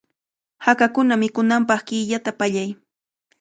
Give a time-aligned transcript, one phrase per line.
[0.65, 2.69] Hakakuna mikunanpaq qiwata pallay.